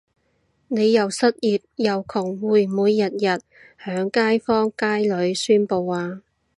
[0.67, 3.39] 你又失業又窮會唔會日日
[3.85, 6.21] 向街坊街里宣佈吖？